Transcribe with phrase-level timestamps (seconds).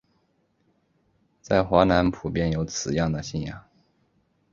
[1.43, 3.63] 在华南普遍有此样的信仰。